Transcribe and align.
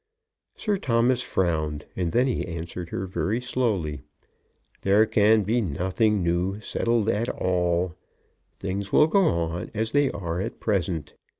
Sir 0.55 0.79
Thomas 0.79 1.21
frowned, 1.21 1.85
and 1.95 2.11
then 2.11 2.25
he 2.25 2.47
answered 2.47 2.89
her 2.89 3.05
very 3.05 3.39
slowly. 3.39 4.01
"There 4.81 5.05
can 5.05 5.43
be 5.43 5.61
nothing 5.61 6.23
new 6.23 6.59
settled 6.59 7.07
at 7.07 7.29
all. 7.29 7.93
Things 8.55 8.91
will 8.91 9.05
go 9.05 9.21
on 9.25 9.69
as 9.75 9.91
they 9.91 10.09
are 10.09 10.41
at 10.41 10.59
present. 10.59 11.13